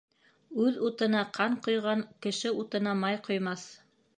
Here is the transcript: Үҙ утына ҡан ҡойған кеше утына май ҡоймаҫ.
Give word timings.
Үҙ 0.63 0.79
утына 0.87 1.21
ҡан 1.35 1.57
ҡойған 1.67 2.03
кеше 2.27 2.55
утына 2.63 2.99
май 3.05 3.21
ҡоймаҫ. 3.29 3.69